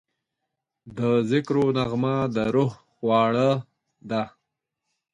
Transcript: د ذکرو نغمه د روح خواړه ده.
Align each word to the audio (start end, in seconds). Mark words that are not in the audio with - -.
د 0.97 0.99
ذکرو 1.29 1.65
نغمه 1.77 2.15
د 2.35 2.37
روح 2.55 2.73
خواړه 2.91 3.49
ده. 4.09 4.23